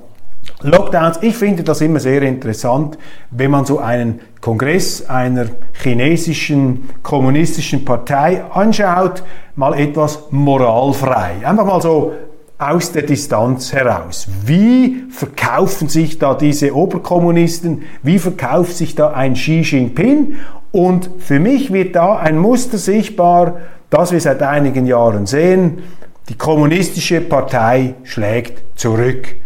[0.63, 2.97] Lockdowns, ich finde das immer sehr interessant,
[3.31, 9.23] wenn man so einen Kongress einer chinesischen kommunistischen Partei anschaut,
[9.57, 11.37] mal etwas moralfrei.
[11.45, 12.13] Einfach mal so
[12.59, 14.27] aus der Distanz heraus.
[14.47, 17.83] Wie verkaufen sich da diese Oberkommunisten?
[18.03, 20.37] Wie verkauft sich da ein Xi Jinping?
[20.73, 23.59] Und für mich wird da ein Muster sichtbar,
[23.91, 25.83] das wir seit einigen Jahren sehen.
[26.29, 29.37] Die kommunistische Partei schlägt zurück.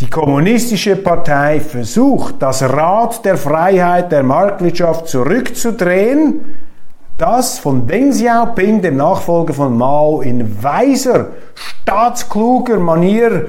[0.00, 6.56] Die kommunistische Partei versucht, das Rad der Freiheit der Marktwirtschaft zurückzudrehen,
[7.18, 13.48] das von Deng Xiaoping, dem Nachfolger von Mao, in weiser, staatskluger Manier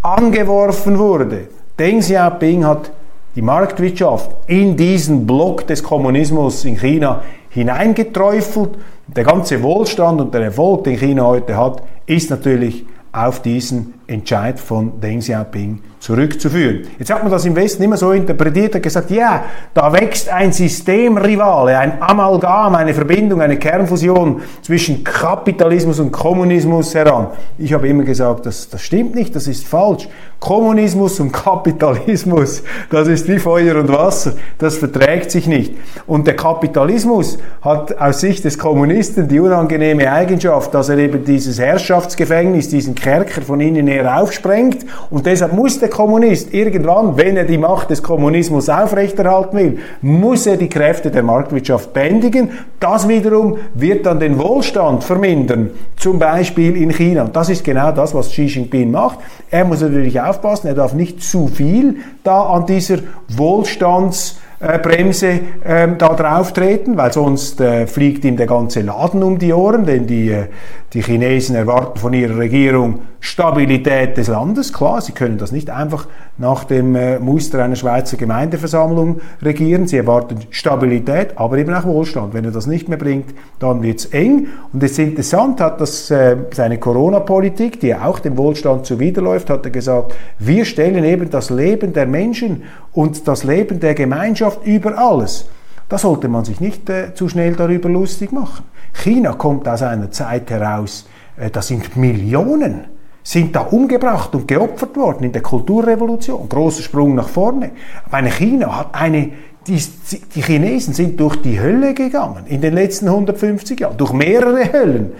[0.00, 1.48] angeworfen wurde.
[1.78, 2.90] Deng Xiaoping hat
[3.36, 8.70] die Marktwirtschaft in diesen Block des Kommunismus in China hineingeträufelt.
[9.06, 14.58] Der ganze Wohlstand und der Erfolg, den China heute hat, ist natürlich auf diesen Entscheid
[14.58, 16.88] von Deng Xiaoping zurückzuführen.
[16.98, 20.50] Jetzt hat man das im Westen immer so interpretiert und gesagt, ja, da wächst ein
[20.50, 27.28] Systemrivale, ein Amalgam, eine Verbindung, eine Kernfusion zwischen Kapitalismus und Kommunismus heran.
[27.58, 30.08] Ich habe immer gesagt, das, das stimmt nicht, das ist falsch.
[30.40, 35.74] Kommunismus und Kapitalismus, das ist wie Feuer und Wasser, das verträgt sich nicht.
[36.06, 41.58] Und der Kapitalismus hat aus Sicht des Kommunisten die unangenehme Eigenschaft, dass er eben dieses
[41.58, 47.44] Herrschaftsgefängnis, diesen Kerker von innen her aufsprengt und deshalb muss der Kommunist irgendwann, wenn er
[47.44, 52.50] die Macht des Kommunismus aufrechterhalten will, muss er die Kräfte der Marktwirtschaft bändigen.
[52.78, 57.24] Das wiederum wird dann den Wohlstand vermindern, zum Beispiel in China.
[57.24, 59.18] Und das ist genau das, was Xi Jinping macht.
[59.50, 62.98] Er muss natürlich aufpassen, er darf nicht zu viel da an dieser
[63.28, 69.38] Wohlstands Bremse ähm, da drauf treten, weil sonst äh, fliegt ihm der ganze Laden um
[69.38, 70.48] die Ohren, denn die, äh,
[70.92, 74.72] die Chinesen erwarten von ihrer Regierung Stabilität des Landes.
[74.72, 79.86] Klar, sie können das nicht einfach nach dem äh, Muster einer Schweizer Gemeindeversammlung regieren.
[79.86, 82.32] Sie erwarten Stabilität, aber eben auch Wohlstand.
[82.32, 84.48] Wenn er das nicht mehr bringt, dann wird es eng.
[84.72, 89.66] Und es ist interessant, hat das äh, seine Corona-Politik, die auch dem Wohlstand zuwiderläuft, hat
[89.66, 94.98] er gesagt, wir stellen eben das Leben der Menschen und das Leben der Gemeinschaft über
[94.98, 95.46] alles.
[95.88, 98.64] Da sollte man sich nicht äh, zu schnell darüber lustig machen.
[98.92, 102.84] China kommt aus einer Zeit heraus, äh, da sind Millionen
[103.22, 106.48] sind da umgebracht und geopfert worden in der Kulturrevolution.
[106.48, 107.70] Großer Sprung nach vorne.
[108.10, 109.30] Aber China hat eine,
[109.66, 109.82] die,
[110.34, 115.12] die Chinesen sind durch die Hölle gegangen in den letzten 150 Jahren, durch mehrere Höllen.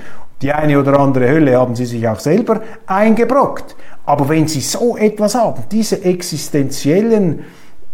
[0.43, 3.77] Die eine oder andere Hölle haben sie sich auch selber eingebrockt.
[4.07, 7.41] Aber wenn sie so etwas haben, diese existenziellen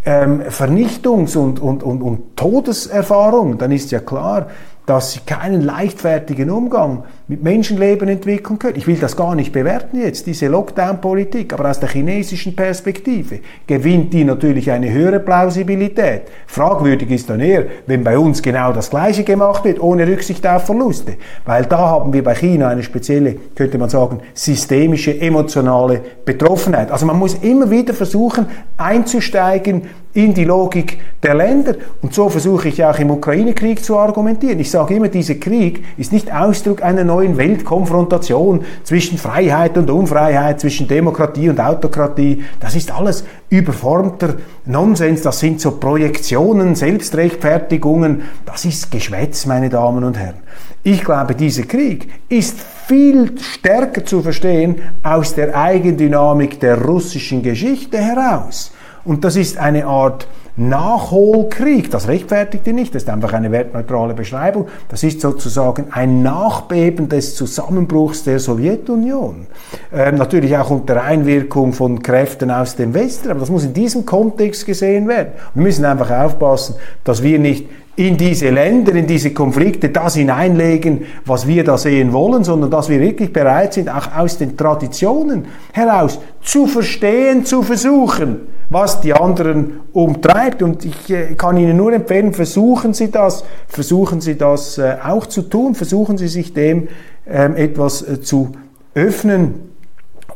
[0.06, 4.46] ähm, Vernichtungs- und, und, und, und Todeserfahrungen, dann ist ja klar,
[4.86, 8.76] dass sie keinen leichtfertigen Umgang mit Menschenleben entwickeln können.
[8.76, 14.12] Ich will das gar nicht bewerten jetzt, diese Lockdown-Politik, aber aus der chinesischen Perspektive gewinnt
[14.12, 16.22] die natürlich eine höhere Plausibilität.
[16.46, 20.66] Fragwürdig ist dann eher, wenn bei uns genau das Gleiche gemacht wird, ohne Rücksicht auf
[20.66, 21.16] Verluste.
[21.44, 26.92] Weil da haben wir bei China eine spezielle, könnte man sagen, systemische, emotionale Betroffenheit.
[26.92, 29.82] Also man muss immer wieder versuchen, einzusteigen
[30.16, 31.74] in die Logik der Länder.
[32.00, 34.58] Und so versuche ich auch im Ukraine-Krieg zu argumentieren.
[34.58, 40.60] Ich sage immer, dieser Krieg ist nicht Ausdruck einer neuen Weltkonfrontation zwischen Freiheit und Unfreiheit,
[40.60, 42.44] zwischen Demokratie und Autokratie.
[42.60, 44.34] Das ist alles überformter
[44.66, 45.22] Nonsens.
[45.22, 48.22] Das sind so Projektionen, Selbstrechtfertigungen.
[48.44, 50.42] Das ist Geschwätz, meine Damen und Herren.
[50.82, 57.98] Ich glaube, dieser Krieg ist viel stärker zu verstehen aus der Eigendynamik der russischen Geschichte
[57.98, 58.72] heraus.
[59.04, 61.90] Und das ist eine Art Nachholkrieg.
[61.90, 64.68] Das rechtfertigt ihn nicht, das ist einfach eine wertneutrale Beschreibung.
[64.88, 69.46] Das ist sozusagen ein Nachbeben des Zusammenbruchs der Sowjetunion.
[69.92, 74.06] Ähm, natürlich auch unter Einwirkung von Kräften aus dem Westen, aber das muss in diesem
[74.06, 75.32] Kontext gesehen werden.
[75.54, 77.66] Wir müssen einfach aufpassen, dass wir nicht
[77.96, 82.90] in diese Länder, in diese Konflikte das hineinlegen, was wir da sehen wollen, sondern dass
[82.90, 89.12] wir wirklich bereit sind, auch aus den Traditionen heraus zu verstehen, zu versuchen, was die
[89.12, 90.62] anderen umtreibt.
[90.62, 95.26] Und ich äh, kann Ihnen nur empfehlen, versuchen Sie das, versuchen Sie das äh, auch
[95.26, 96.88] zu tun, versuchen Sie sich dem
[97.26, 98.52] ähm, etwas äh, zu
[98.94, 99.72] öffnen,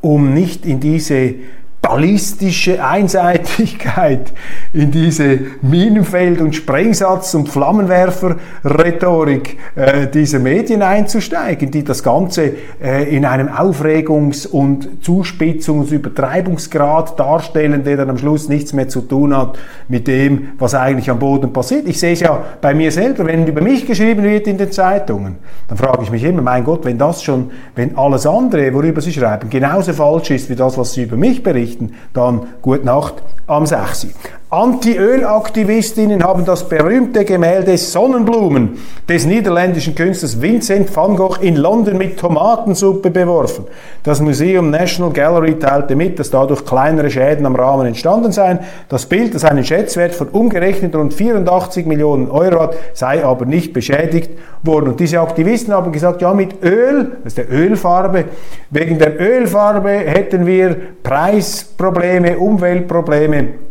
[0.00, 1.34] um nicht in diese
[1.82, 4.32] ballistische Einseitigkeit,
[4.72, 13.14] in diese Minenfeld- und Sprengsatz- und Flammenwerfer-Rhetorik äh, dieser Medien einzusteigen, die das Ganze äh,
[13.14, 19.00] in einem Aufregungs- und Zuspitzungs- und Übertreibungsgrad darstellen, der dann am Schluss nichts mehr zu
[19.00, 19.58] tun hat
[19.88, 21.88] mit dem, was eigentlich am Boden passiert.
[21.88, 25.36] Ich sehe es ja bei mir selber, wenn über mich geschrieben wird in den Zeitungen,
[25.68, 29.12] dann frage ich mich immer, mein Gott, wenn das schon, wenn alles andere, worüber Sie
[29.12, 31.69] schreiben, genauso falsch ist wie das, was Sie über mich berichten,
[32.12, 34.08] dann gut Nacht am 6.
[34.52, 38.78] Anti-Öl-Aktivistinnen haben das berühmte Gemälde Sonnenblumen
[39.08, 43.66] des niederländischen Künstlers Vincent van Gogh in London mit Tomatensuppe beworfen.
[44.02, 48.58] Das Museum National Gallery teilte mit, dass dadurch kleinere Schäden am Rahmen entstanden seien.
[48.88, 53.72] Das Bild, das einen Schätzwert von umgerechnet rund 84 Millionen Euro hat, sei aber nicht
[53.72, 54.32] beschädigt
[54.64, 54.88] worden.
[54.88, 58.24] Und diese Aktivisten haben gesagt, ja, mit Öl, das ist der Ölfarbe,
[58.70, 63.69] wegen der Ölfarbe hätten wir Preisprobleme, Umweltprobleme,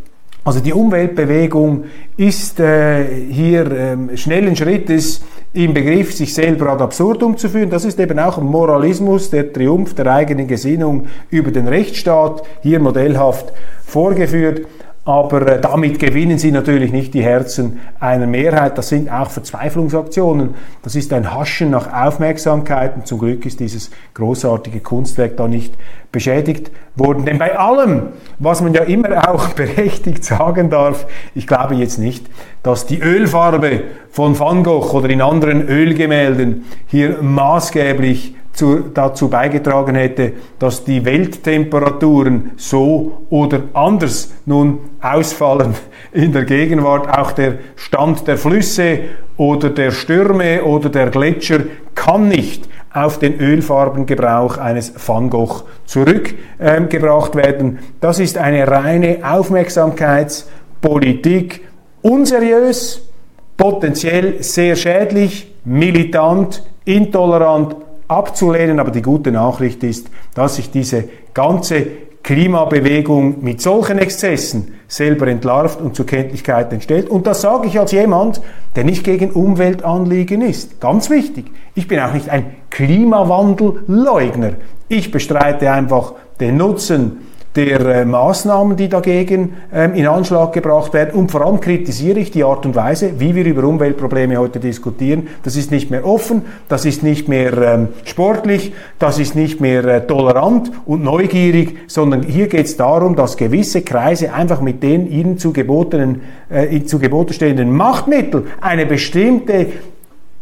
[0.49, 1.83] also die Umweltbewegung
[2.17, 5.21] ist äh, hier äh, schnellen Schrittes
[5.53, 7.69] im Begriff, sich selber ad absurdum zu führen.
[7.69, 12.79] Das ist eben auch ein Moralismus, der Triumph der eigenen Gesinnung über den Rechtsstaat, hier
[12.79, 13.53] modellhaft
[13.85, 14.65] vorgeführt.
[15.05, 18.77] Aber äh, damit gewinnen sie natürlich nicht die Herzen einer Mehrheit.
[18.77, 20.55] Das sind auch Verzweiflungsaktionen.
[20.83, 22.95] Das ist ein Haschen nach Aufmerksamkeit.
[22.95, 25.73] Und zum Glück ist dieses großartige Kunstwerk da nicht
[26.11, 27.25] beschädigt worden.
[27.25, 28.07] Denn bei allem,
[28.39, 32.27] was man ja immer auch berechtigt sagen darf, ich glaube jetzt nicht,
[32.61, 39.95] dass die Ölfarbe von Van Gogh oder in anderen Ölgemälden hier maßgeblich zu, dazu beigetragen
[39.95, 45.75] hätte, dass die Welttemperaturen so oder anders nun ausfallen
[46.11, 47.07] in der Gegenwart.
[47.17, 48.99] Auch der Stand der Flüsse
[49.37, 51.61] oder der Stürme oder der Gletscher
[51.95, 57.79] kann nicht auf den Ölfarbengebrauch eines Van Gogh zurückgebracht ähm, werden.
[58.01, 61.61] Das ist eine reine Aufmerksamkeitspolitik,
[62.01, 63.07] unseriös,
[63.55, 67.77] potenziell sehr schädlich, militant, intolerant,
[68.09, 68.79] abzulehnen.
[68.79, 71.87] Aber die gute Nachricht ist, dass sich diese ganze
[72.23, 77.09] Klimabewegung mit solchen Exzessen selber entlarvt und zur Kenntlichkeit entstellt.
[77.09, 78.41] Und das sage ich als jemand,
[78.75, 80.81] der nicht gegen Umweltanliegen ist.
[80.81, 81.45] Ganz wichtig.
[81.75, 84.53] Ich bin auch nicht ein Klimawandelleugner.
[84.89, 87.19] Ich bestreite einfach den Nutzen
[87.65, 91.13] der äh, Maßnahmen, die dagegen ähm, in Anschlag gebracht werden.
[91.13, 95.27] Und vor allem kritisiere ich die Art und Weise, wie wir über Umweltprobleme heute diskutieren.
[95.43, 99.83] Das ist nicht mehr offen, das ist nicht mehr ähm, sportlich, das ist nicht mehr
[99.83, 105.11] äh, tolerant und neugierig, sondern hier geht es darum, dass gewisse Kreise einfach mit den
[105.11, 109.67] ihnen zu, gebotenen, äh, zu Gebote stehenden Machtmitteln eine bestimmte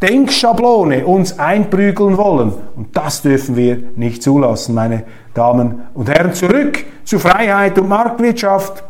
[0.02, 2.54] Denkschablone uns einprügeln wollen.
[2.76, 6.34] Und das dürfen wir nicht zulassen, meine Damen und Herren.
[6.34, 8.84] Zurück zu Freiheit und Marktwirtschaft.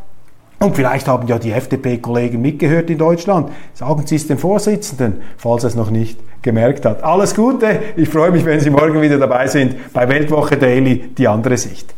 [0.59, 3.51] Und vielleicht haben ja die FDP-Kollegen mitgehört in Deutschland.
[3.73, 7.03] Sagen Sie es dem Vorsitzenden, falls er es noch nicht gemerkt hat.
[7.03, 7.79] Alles Gute.
[7.95, 11.93] Ich freue mich, wenn Sie morgen wieder dabei sind bei Weltwoche Daily, die andere Sicht.